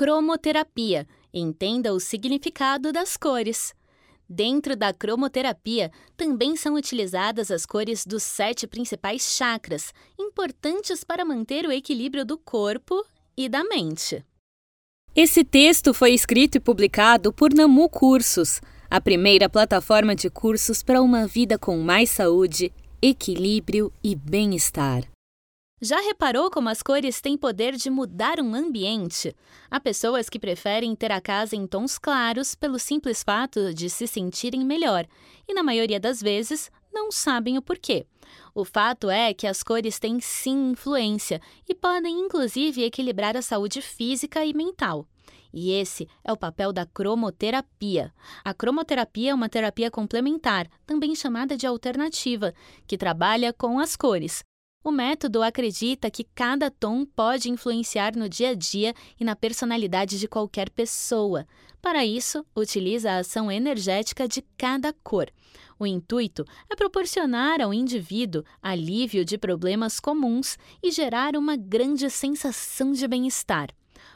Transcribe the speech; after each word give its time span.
Cromoterapia. 0.00 1.06
Entenda 1.30 1.92
o 1.92 2.00
significado 2.00 2.90
das 2.90 3.18
cores. 3.18 3.74
Dentro 4.26 4.74
da 4.74 4.94
cromoterapia, 4.94 5.92
também 6.16 6.56
são 6.56 6.72
utilizadas 6.72 7.50
as 7.50 7.66
cores 7.66 8.06
dos 8.06 8.22
sete 8.22 8.66
principais 8.66 9.36
chakras, 9.36 9.92
importantes 10.18 11.04
para 11.04 11.22
manter 11.22 11.66
o 11.66 11.70
equilíbrio 11.70 12.24
do 12.24 12.38
corpo 12.38 13.04
e 13.36 13.46
da 13.46 13.62
mente. 13.62 14.24
Esse 15.14 15.44
texto 15.44 15.92
foi 15.92 16.14
escrito 16.14 16.54
e 16.54 16.60
publicado 16.60 17.30
por 17.30 17.52
Namu 17.52 17.86
Cursos, 17.90 18.62
a 18.88 19.02
primeira 19.02 19.50
plataforma 19.50 20.14
de 20.16 20.30
cursos 20.30 20.82
para 20.82 21.02
uma 21.02 21.26
vida 21.26 21.58
com 21.58 21.76
mais 21.76 22.08
saúde, 22.08 22.72
equilíbrio 23.02 23.92
e 24.02 24.14
bem-estar. 24.14 25.09
Já 25.82 25.98
reparou 25.98 26.50
como 26.50 26.68
as 26.68 26.82
cores 26.82 27.22
têm 27.22 27.38
poder 27.38 27.74
de 27.74 27.88
mudar 27.88 28.38
um 28.38 28.54
ambiente? 28.54 29.34
Há 29.70 29.80
pessoas 29.80 30.28
que 30.28 30.38
preferem 30.38 30.94
ter 30.94 31.10
a 31.10 31.22
casa 31.22 31.56
em 31.56 31.66
tons 31.66 31.96
claros 31.96 32.54
pelo 32.54 32.78
simples 32.78 33.22
fato 33.22 33.72
de 33.72 33.88
se 33.88 34.06
sentirem 34.06 34.62
melhor, 34.62 35.06
e 35.48 35.54
na 35.54 35.62
maioria 35.62 35.98
das 35.98 36.20
vezes 36.20 36.70
não 36.92 37.10
sabem 37.10 37.56
o 37.56 37.62
porquê. 37.62 38.04
O 38.54 38.62
fato 38.62 39.08
é 39.08 39.32
que 39.32 39.46
as 39.46 39.62
cores 39.62 39.98
têm 39.98 40.20
sim 40.20 40.72
influência 40.72 41.40
e 41.66 41.74
podem 41.74 42.20
inclusive 42.20 42.84
equilibrar 42.84 43.34
a 43.34 43.40
saúde 43.40 43.80
física 43.80 44.44
e 44.44 44.52
mental. 44.52 45.06
E 45.50 45.72
esse 45.72 46.06
é 46.22 46.30
o 46.30 46.36
papel 46.36 46.74
da 46.74 46.84
cromoterapia. 46.84 48.12
A 48.44 48.52
cromoterapia 48.52 49.30
é 49.30 49.34
uma 49.34 49.48
terapia 49.48 49.90
complementar, 49.90 50.68
também 50.84 51.14
chamada 51.14 51.56
de 51.56 51.66
alternativa, 51.66 52.52
que 52.86 52.98
trabalha 52.98 53.50
com 53.50 53.80
as 53.80 53.96
cores, 53.96 54.44
o 54.82 54.90
método 54.90 55.42
acredita 55.42 56.10
que 56.10 56.24
cada 56.34 56.70
tom 56.70 57.04
pode 57.04 57.50
influenciar 57.50 58.16
no 58.16 58.28
dia 58.28 58.50
a 58.50 58.54
dia 58.54 58.94
e 59.18 59.24
na 59.24 59.36
personalidade 59.36 60.18
de 60.18 60.26
qualquer 60.26 60.70
pessoa. 60.70 61.46
Para 61.82 62.04
isso, 62.04 62.44
utiliza 62.56 63.10
a 63.10 63.18
ação 63.18 63.52
energética 63.52 64.26
de 64.26 64.42
cada 64.56 64.92
cor. 65.04 65.30
O 65.78 65.86
intuito 65.86 66.44
é 66.68 66.74
proporcionar 66.74 67.60
ao 67.60 67.72
indivíduo 67.72 68.42
alívio 68.62 69.24
de 69.24 69.38
problemas 69.38 70.00
comuns 70.00 70.58
e 70.82 70.90
gerar 70.90 71.36
uma 71.36 71.56
grande 71.56 72.08
sensação 72.10 72.92
de 72.92 73.06
bem-estar. 73.06 73.68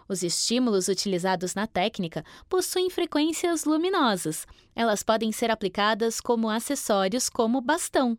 Os 0.08 0.22
estímulos 0.22 0.88
utilizados 0.88 1.54
na 1.54 1.66
técnica 1.66 2.24
possuem 2.48 2.90
frequências 2.90 3.64
luminosas. 3.64 4.46
Elas 4.74 5.02
podem 5.02 5.30
ser 5.30 5.50
aplicadas 5.50 6.20
como 6.20 6.50
acessórios, 6.50 7.28
como 7.28 7.60
bastão. 7.60 8.18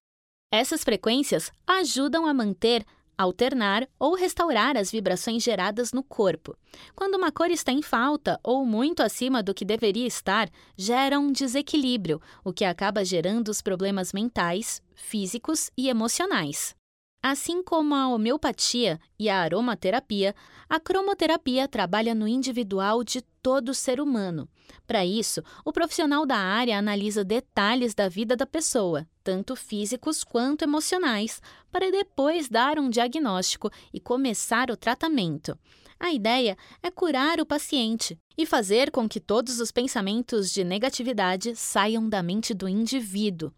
Essas 0.51 0.83
frequências 0.83 1.51
ajudam 1.67 2.25
a 2.25 2.33
manter, 2.33 2.85
alternar 3.17 3.87
ou 3.99 4.15
restaurar 4.15 4.77
as 4.77 4.91
vibrações 4.91 5.43
geradas 5.43 5.91
no 5.91 6.03
corpo. 6.03 6.55
Quando 6.95 7.15
uma 7.15 7.31
cor 7.31 7.49
está 7.49 7.71
em 7.71 7.81
falta 7.81 8.39
ou 8.43 8.65
muito 8.65 9.01
acima 9.01 9.41
do 9.41 9.53
que 9.53 9.65
deveria 9.65 10.07
estar, 10.07 10.49
gera 10.77 11.19
um 11.19 11.31
desequilíbrio, 11.31 12.21
o 12.43 12.53
que 12.53 12.65
acaba 12.65 13.05
gerando 13.05 13.49
os 13.49 13.61
problemas 13.61 14.13
mentais, 14.13 14.81
físicos 14.93 15.69
e 15.77 15.89
emocionais. 15.89 16.75
Assim 17.23 17.63
como 17.63 17.95
a 17.95 18.07
homeopatia 18.07 18.99
e 19.17 19.29
a 19.29 19.39
aromaterapia, 19.39 20.35
a 20.69 20.79
cromoterapia 20.79 21.67
trabalha 21.67 22.13
no 22.13 22.27
individual 22.27 23.03
de 23.03 23.23
todo 23.45 23.75
ser 23.75 24.01
humano. 24.01 24.49
Para 24.87 25.05
isso, 25.05 25.43
o 25.63 25.71
profissional 25.71 26.25
da 26.25 26.35
área 26.35 26.79
analisa 26.79 27.23
detalhes 27.23 27.93
da 27.93 28.09
vida 28.09 28.35
da 28.35 28.43
pessoa, 28.43 29.07
tanto 29.23 29.55
físicos 29.55 30.23
quanto 30.23 30.63
emocionais, 30.63 31.39
para 31.71 31.91
depois 31.91 32.49
dar 32.49 32.79
um 32.79 32.89
diagnóstico 32.89 33.69
e 33.93 33.99
começar 33.99 34.71
o 34.71 34.75
tratamento. 34.75 35.55
A 35.99 36.11
ideia 36.11 36.57
é 36.81 36.89
curar 36.89 37.39
o 37.39 37.45
paciente 37.45 38.17
e 38.35 38.47
fazer 38.47 38.89
com 38.89 39.07
que 39.07 39.19
todos 39.19 39.59
os 39.59 39.71
pensamentos 39.71 40.51
de 40.51 40.63
negatividade 40.63 41.55
saiam 41.55 42.09
da 42.09 42.23
mente 42.23 42.51
do 42.51 42.67
indivíduo. 42.67 43.53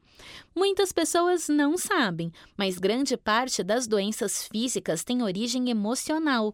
Muitas 0.53 0.91
pessoas 0.91 1.47
não 1.47 1.77
sabem, 1.77 2.29
mas 2.57 2.77
grande 2.77 3.15
parte 3.15 3.63
das 3.63 3.87
doenças 3.87 4.49
físicas 4.49 5.05
tem 5.05 5.23
origem 5.23 5.69
emocional. 5.69 6.53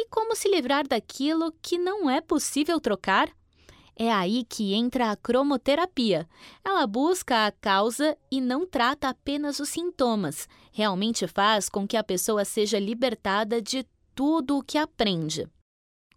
E 0.00 0.06
como 0.06 0.36
se 0.36 0.48
livrar 0.48 0.86
daquilo 0.86 1.52
que 1.60 1.76
não 1.76 2.08
é 2.08 2.20
possível 2.20 2.78
trocar? 2.78 3.28
É 3.96 4.12
aí 4.12 4.44
que 4.44 4.72
entra 4.72 5.10
a 5.10 5.16
cromoterapia. 5.16 6.28
Ela 6.64 6.86
busca 6.86 7.46
a 7.46 7.50
causa 7.50 8.16
e 8.30 8.40
não 8.40 8.64
trata 8.64 9.08
apenas 9.08 9.58
os 9.58 9.70
sintomas. 9.70 10.48
Realmente 10.70 11.26
faz 11.26 11.68
com 11.68 11.84
que 11.84 11.96
a 11.96 12.04
pessoa 12.04 12.44
seja 12.44 12.78
libertada 12.78 13.60
de 13.60 13.84
tudo 14.14 14.58
o 14.58 14.62
que 14.62 14.78
aprende 14.78 15.48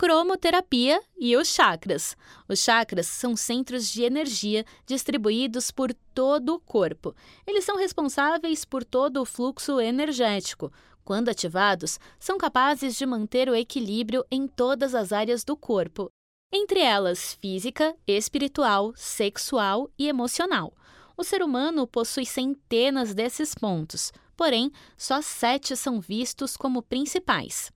cromoterapia 0.01 0.99
e 1.15 1.37
os 1.37 1.47
chakras. 1.47 2.17
Os 2.49 2.57
chakras 2.57 3.05
são 3.05 3.35
centros 3.35 3.87
de 3.87 4.01
energia 4.01 4.65
distribuídos 4.83 5.69
por 5.69 5.93
todo 6.11 6.55
o 6.55 6.59
corpo. 6.59 7.15
Eles 7.45 7.63
são 7.63 7.77
responsáveis 7.77 8.65
por 8.65 8.83
todo 8.83 9.21
o 9.21 9.25
fluxo 9.25 9.79
energético. 9.79 10.73
Quando 11.03 11.29
ativados, 11.29 11.99
são 12.19 12.37
capazes 12.37 12.95
de 12.95 13.05
manter 13.05 13.49
o 13.49 13.55
equilíbrio 13.55 14.25
em 14.31 14.47
todas 14.47 14.93
as 14.93 15.11
áreas 15.11 15.43
do 15.43 15.57
corpo, 15.57 16.11
entre 16.51 16.79
elas 16.79 17.33
física, 17.33 17.95
espiritual, 18.05 18.93
sexual 18.95 19.89
e 19.97 20.07
emocional. 20.07 20.73
O 21.15 21.23
ser 21.23 21.41
humano 21.41 21.87
possui 21.87 22.25
centenas 22.25 23.13
desses 23.13 23.55
pontos, 23.55 24.11
porém, 24.35 24.71
só 24.97 25.21
sete 25.21 25.75
são 25.75 26.01
vistos 26.01 26.57
como 26.57 26.81
principais. 26.81 27.71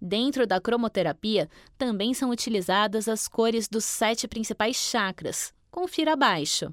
Dentro 0.00 0.46
da 0.46 0.60
cromoterapia, 0.60 1.48
também 1.78 2.12
são 2.14 2.30
utilizadas 2.30 3.08
as 3.08 3.28
cores 3.28 3.68
dos 3.68 3.84
sete 3.84 4.26
principais 4.26 4.76
chakras. 4.76 5.52
Confira 5.70 6.12
abaixo. 6.12 6.72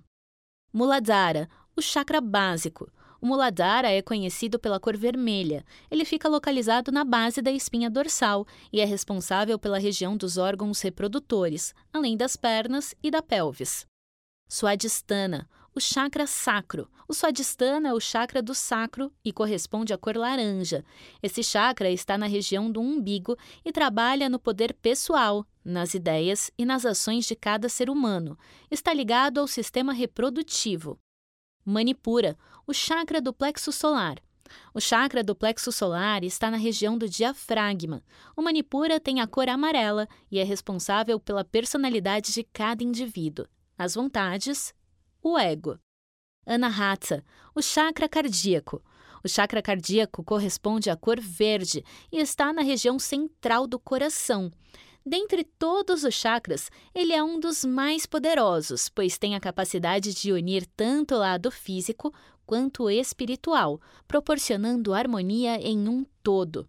Muladhara, 0.72 1.50
o 1.76 1.82
chakra 1.82 2.20
básico. 2.20 2.90
O 3.24 3.26
Muladhara 3.26 3.90
é 3.90 4.02
conhecido 4.02 4.60
pela 4.60 4.82
cor 4.82 4.98
vermelha. 4.98 5.64
Ele 5.90 6.04
fica 6.04 6.28
localizado 6.28 6.92
na 6.92 7.06
base 7.06 7.42
da 7.42 7.54
espinha 7.54 7.90
dorsal 7.90 8.46
e 8.70 8.82
é 8.82 8.86
responsável 8.86 9.58
pela 9.58 9.80
região 9.80 10.18
dos 10.18 10.38
órgãos 10.38 10.82
reprodutores, 10.82 11.74
além 11.94 12.18
das 12.18 12.36
pernas 12.36 12.94
e 13.02 13.10
da 13.10 13.22
pelvis. 13.22 13.88
Swadhisthana, 14.50 15.48
o 15.74 15.80
chakra 15.80 16.28
sacro. 16.28 16.90
O 17.08 17.14
Swadhisthana 17.14 17.88
é 17.88 17.94
o 17.94 18.00
chakra 18.02 18.42
do 18.42 18.54
sacro 18.54 19.10
e 19.24 19.32
corresponde 19.32 19.94
à 19.94 19.98
cor 19.98 20.18
laranja. 20.18 20.84
Esse 21.22 21.42
chakra 21.42 21.90
está 21.90 22.18
na 22.18 22.26
região 22.26 22.70
do 22.70 22.82
umbigo 22.82 23.38
e 23.64 23.72
trabalha 23.72 24.28
no 24.28 24.38
poder 24.38 24.74
pessoal, 24.74 25.48
nas 25.64 25.94
ideias 25.94 26.52
e 26.58 26.66
nas 26.66 26.86
ações 26.86 27.26
de 27.26 27.38
cada 27.38 27.70
ser 27.70 27.90
humano. 27.90 28.38
Está 28.70 28.94
ligado 28.94 29.40
ao 29.40 29.48
sistema 29.48 29.94
reprodutivo. 29.94 31.00
Manipura, 31.66 32.38
o 32.68 32.74
chakra 32.74 33.22
do 33.22 33.34
plexo 33.34 33.72
solar. 33.72 34.18
O 34.74 34.80
chakra 34.80 35.24
do 35.24 35.36
plexo 35.36 35.72
solar 35.72 36.24
está 36.24 36.52
na 36.52 36.58
região 36.58 36.98
do 36.98 37.08
diafragma. 37.08 38.04
O 38.36 38.42
Manipura 38.42 39.00
tem 39.00 39.22
a 39.22 39.28
cor 39.28 39.50
amarela 39.50 40.08
e 40.30 40.40
é 40.40 40.44
responsável 40.44 41.20
pela 41.20 41.44
personalidade 41.44 42.34
de 42.34 42.44
cada 42.44 42.84
indivíduo, 42.84 43.48
as 43.78 43.96
vontades 43.96 44.74
o 45.24 45.40
ego. 45.40 45.80
Anahata, 46.46 47.24
o 47.56 47.62
chakra 47.62 48.10
cardíaco. 48.10 48.84
O 49.24 49.30
chakra 49.30 49.62
cardíaco 49.62 50.22
corresponde 50.22 50.90
à 50.90 50.98
cor 50.98 51.18
verde 51.18 51.84
e 52.12 52.18
está 52.20 52.52
na 52.52 52.62
região 52.62 53.00
central 53.00 53.66
do 53.66 53.80
coração. 53.80 54.52
Dentre 55.06 55.44
todos 55.44 56.04
os 56.04 56.14
chakras, 56.14 56.72
ele 56.96 57.12
é 57.12 57.22
um 57.22 57.40
dos 57.40 57.66
mais 57.66 58.06
poderosos, 58.06 58.88
pois 58.88 59.18
tem 59.18 59.36
a 59.36 59.40
capacidade 59.40 60.14
de 60.14 60.32
unir 60.32 60.66
tanto 60.78 61.16
o 61.16 61.18
lado 61.18 61.52
físico 61.52 62.14
quanto 62.46 62.84
o 62.84 62.90
espiritual, 62.90 63.82
proporcionando 64.08 64.94
harmonia 64.94 65.56
em 65.58 65.90
um 65.90 66.06
todo. 66.22 66.68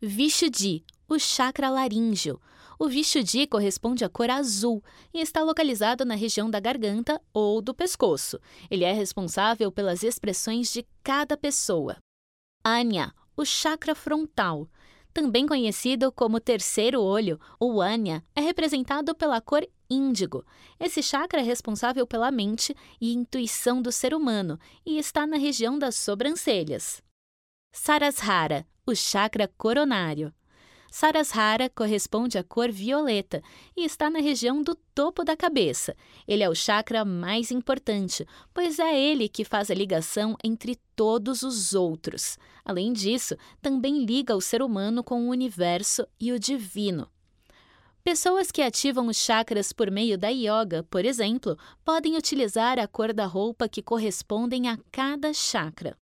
Vishuddhi, 0.00 0.84
o 1.08 1.18
chakra 1.18 1.68
laríngeo. 1.68 2.40
O 2.78 2.88
Vishuddhi 2.88 3.46
corresponde 3.46 4.04
à 4.04 4.08
cor 4.08 4.30
azul 4.30 4.82
e 5.12 5.20
está 5.20 5.42
localizado 5.42 6.04
na 6.04 6.14
região 6.14 6.48
da 6.48 6.60
garganta 6.60 7.20
ou 7.32 7.60
do 7.60 7.74
pescoço. 7.74 8.38
Ele 8.70 8.84
é 8.84 8.92
responsável 8.92 9.72
pelas 9.72 10.04
expressões 10.04 10.72
de 10.72 10.86
cada 11.02 11.36
pessoa. 11.36 11.96
Anya, 12.64 13.12
o 13.36 13.44
chakra 13.44 13.94
frontal. 13.94 14.68
Também 15.18 15.48
conhecido 15.48 16.12
como 16.12 16.38
terceiro 16.38 17.02
olho, 17.02 17.40
o 17.58 17.82
Anya 17.82 18.24
é 18.36 18.40
representado 18.40 19.16
pela 19.16 19.40
cor 19.40 19.66
índigo. 19.90 20.46
Esse 20.78 21.02
chakra 21.02 21.40
é 21.40 21.42
responsável 21.42 22.06
pela 22.06 22.30
mente 22.30 22.72
e 23.00 23.12
intuição 23.12 23.82
do 23.82 23.90
ser 23.90 24.14
humano 24.14 24.60
e 24.86 24.96
está 24.96 25.26
na 25.26 25.36
região 25.36 25.76
das 25.76 25.96
sobrancelhas. 25.96 27.02
Sarasrara, 27.72 28.64
o 28.86 28.94
chakra 28.94 29.50
coronário. 29.58 30.32
Sarasrara 30.90 31.68
corresponde 31.68 32.38
à 32.38 32.44
cor 32.44 32.70
violeta 32.70 33.42
e 33.76 33.84
está 33.84 34.08
na 34.08 34.20
região 34.20 34.62
do 34.62 34.74
topo 34.94 35.24
da 35.24 35.36
cabeça. 35.36 35.94
Ele 36.26 36.42
é 36.42 36.48
o 36.48 36.54
chakra 36.54 37.04
mais 37.04 37.50
importante, 37.50 38.26
pois 38.54 38.78
é 38.78 38.98
ele 38.98 39.28
que 39.28 39.44
faz 39.44 39.70
a 39.70 39.74
ligação 39.74 40.36
entre 40.42 40.76
todos 40.96 41.42
os 41.42 41.74
outros. 41.74 42.38
Além 42.64 42.92
disso, 42.92 43.36
também 43.60 44.04
liga 44.04 44.34
o 44.34 44.40
ser 44.40 44.62
humano 44.62 45.04
com 45.04 45.26
o 45.26 45.30
universo 45.30 46.06
e 46.18 46.32
o 46.32 46.38
divino. 46.38 47.08
Pessoas 48.02 48.50
que 48.50 48.62
ativam 48.62 49.06
os 49.08 49.18
chakras 49.18 49.70
por 49.70 49.90
meio 49.90 50.16
da 50.16 50.28
yoga, 50.28 50.82
por 50.88 51.04
exemplo, 51.04 51.58
podem 51.84 52.16
utilizar 52.16 52.78
a 52.78 52.88
cor 52.88 53.12
da 53.12 53.26
roupa 53.26 53.68
que 53.68 53.82
correspondem 53.82 54.66
a 54.68 54.78
cada 54.90 55.32
chakra. 55.34 55.94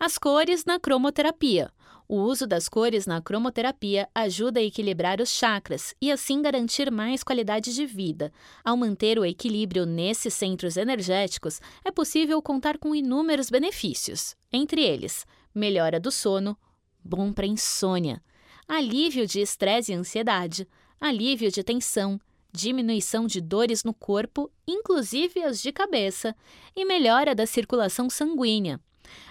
As 0.00 0.18
cores 0.18 0.64
na 0.64 0.80
cromoterapia. 0.80 1.72
O 2.10 2.22
uso 2.22 2.46
das 2.46 2.70
cores 2.70 3.06
na 3.06 3.20
cromoterapia 3.20 4.08
ajuda 4.14 4.60
a 4.60 4.62
equilibrar 4.62 5.20
os 5.20 5.28
chakras 5.28 5.94
e 6.00 6.10
assim 6.10 6.40
garantir 6.40 6.90
mais 6.90 7.22
qualidade 7.22 7.74
de 7.74 7.84
vida. 7.84 8.32
Ao 8.64 8.74
manter 8.78 9.18
o 9.18 9.26
equilíbrio 9.26 9.84
nesses 9.84 10.32
centros 10.32 10.78
energéticos, 10.78 11.60
é 11.84 11.90
possível 11.90 12.40
contar 12.40 12.78
com 12.78 12.94
inúmeros 12.94 13.50
benefícios, 13.50 14.34
entre 14.50 14.82
eles: 14.82 15.26
melhora 15.54 16.00
do 16.00 16.10
sono, 16.10 16.56
bom 17.04 17.30
para 17.30 17.46
insônia, 17.46 18.22
alívio 18.66 19.26
de 19.26 19.42
estresse 19.42 19.92
e 19.92 19.94
ansiedade, 19.94 20.66
alívio 20.98 21.52
de 21.52 21.62
tensão, 21.62 22.18
diminuição 22.50 23.26
de 23.26 23.38
dores 23.38 23.84
no 23.84 23.92
corpo, 23.92 24.50
inclusive 24.66 25.42
as 25.42 25.60
de 25.60 25.72
cabeça, 25.72 26.34
e 26.74 26.86
melhora 26.86 27.34
da 27.34 27.44
circulação 27.44 28.08
sanguínea. 28.08 28.80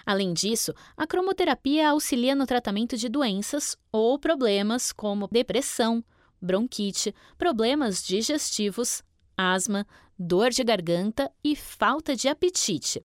Além 0.04 0.32
disso, 0.32 0.72
a 0.96 1.06
cromoterapia 1.06 1.90
auxilia 1.90 2.34
no 2.34 2.46
tratamento 2.46 2.96
de 2.96 3.08
doenças 3.08 3.76
ou 3.92 4.18
problemas 4.18 4.92
como 4.92 5.28
depressão, 5.28 6.04
bronquite, 6.40 7.14
problemas 7.36 8.02
digestivos, 8.02 9.02
asma, 9.36 9.86
dor 10.18 10.50
de 10.50 10.64
garganta 10.64 11.30
e 11.44 11.54
falta 11.54 12.16
de 12.16 12.28
apetite. 12.28 13.00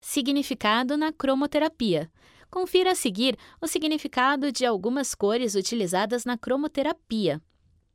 Significado 0.00 0.96
na 0.96 1.12
cromoterapia. 1.12 2.10
Confira 2.50 2.92
a 2.92 2.94
seguir 2.94 3.36
o 3.60 3.66
significado 3.66 4.50
de 4.50 4.64
algumas 4.64 5.14
cores 5.14 5.54
utilizadas 5.54 6.24
na 6.24 6.38
cromoterapia. 6.38 7.42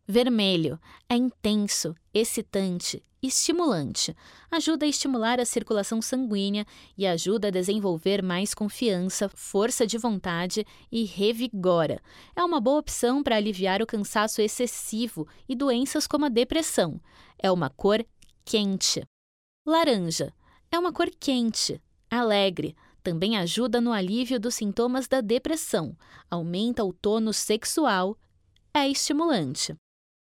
Vermelho 0.06 0.78
é 1.08 1.16
intenso, 1.16 1.96
excitante, 2.14 3.02
estimulante. 3.22 4.14
Ajuda 4.52 4.86
a 4.86 4.90
estimular 4.90 5.40
a 5.40 5.46
circulação 5.46 6.02
sanguínea 6.02 6.66
e 6.98 7.08
ajuda 7.08 7.48
a 7.48 7.52
desenvolver 7.52 8.22
mais 8.22 8.54
confiança, 8.54 9.30
força 9.30 9.88
de 9.88 9.98
vontade 9.98 10.66
e 10.92 11.06
revigora. 11.06 12.02
É 12.36 12.44
uma 12.44 12.60
boa 12.60 12.80
opção 12.80 13.24
para 13.24 13.38
aliviar 13.38 13.82
o 13.82 13.88
cansaço 13.88 14.42
excessivo 14.42 15.26
e 15.48 15.56
doenças 15.56 16.06
como 16.06 16.26
a 16.26 16.30
depressão. 16.30 17.00
É 17.40 17.50
uma 17.50 17.70
cor 17.70 18.06
quente. 18.44 19.08
Laranja 19.66 20.34
é 20.70 20.78
uma 20.78 20.92
cor 20.92 21.10
quente, 21.18 21.82
alegre. 22.12 22.76
Também 23.02 23.38
ajuda 23.38 23.80
no 23.80 23.94
alívio 23.94 24.40
dos 24.40 24.56
sintomas 24.56 25.08
da 25.08 25.20
depressão, 25.22 25.96
aumenta 26.32 26.86
o 26.86 26.94
tônus 26.94 27.36
sexual, 27.36 28.18
é 28.74 28.88
estimulante. 28.88 29.76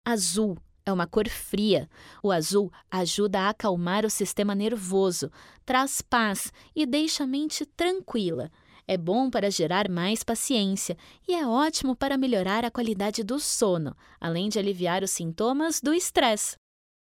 Azul 0.09 0.57
é 0.83 0.91
uma 0.91 1.05
cor 1.05 1.29
fria. 1.29 1.87
O 2.23 2.31
azul 2.31 2.71
ajuda 2.89 3.41
a 3.41 3.49
acalmar 3.49 4.07
o 4.07 4.09
sistema 4.09 4.55
nervoso, 4.55 5.31
traz 5.63 6.01
paz 6.01 6.51
e 6.75 6.83
deixa 6.83 7.25
a 7.25 7.27
mente 7.27 7.63
tranquila. 7.63 8.51
É 8.87 8.97
bom 8.97 9.29
para 9.29 9.51
gerar 9.51 9.87
mais 9.87 10.23
paciência 10.23 10.97
e 11.27 11.35
é 11.35 11.45
ótimo 11.45 11.95
para 11.95 12.17
melhorar 12.17 12.65
a 12.65 12.71
qualidade 12.71 13.23
do 13.23 13.39
sono, 13.39 13.95
além 14.19 14.49
de 14.49 14.57
aliviar 14.57 15.03
os 15.03 15.11
sintomas 15.11 15.79
do 15.79 15.93
estresse. 15.93 16.55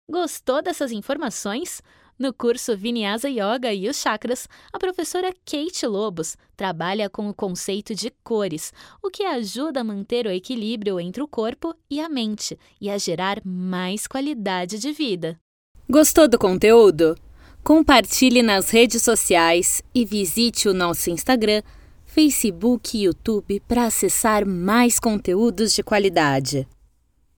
Gostou 0.08 0.62
dessas 0.62 0.93
informações? 0.93 1.82
No 2.16 2.32
curso 2.32 2.76
Vinyasa 2.76 3.28
Yoga 3.28 3.75
e 3.75 3.88
os 3.88 3.96
Chakras, 3.96 4.49
a 4.72 4.78
professora 4.78 5.32
Kate 5.44 5.84
Lobos 5.84 6.37
trabalha 6.56 7.11
com 7.11 7.28
o 7.28 7.34
conceito 7.34 7.93
de 7.93 8.08
cores, 8.22 8.72
o 9.02 9.11
que 9.11 9.25
ajuda 9.25 9.81
a 9.81 9.84
manter 9.84 10.25
o 10.25 10.31
equilíbrio 10.31 11.00
entre 11.00 11.20
o 11.20 11.26
corpo 11.26 11.75
e 11.90 12.00
a 12.00 12.08
mente 12.08 12.56
e 12.81 12.88
a 12.88 12.96
gerar 12.99 13.40
mais 13.44 14.06
qualidade 14.06 14.78
de 14.78 14.93
vida. 14.93 15.37
Gostou 15.90 16.28
do 16.28 16.38
conteúdo? 16.38 17.16
Compartilhe 17.64 18.43
nas 18.43 18.70
redes 18.70 19.02
sociais 19.02 19.82
e 19.93 20.05
visite 20.05 20.69
o 20.69 20.75
nosso 20.75 21.11
Instagram, 21.11 21.62
Facebook 22.05 22.96
e 22.96 23.05
YouTube 23.05 23.61
para 23.66 23.87
acessar 23.87 24.46
mais 24.46 25.00
conteúdos 25.00 25.75
de 25.75 25.82
qualidade. 25.82 26.69